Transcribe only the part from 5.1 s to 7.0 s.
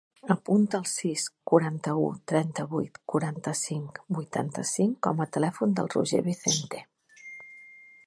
a telèfon del Roger Vicente.